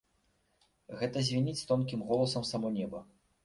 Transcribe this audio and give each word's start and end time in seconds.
Гэта 1.03 1.23
звініць 1.29 1.67
тонкім 1.75 2.05
голасам 2.11 2.51
само 2.55 2.67
неба. 2.83 3.07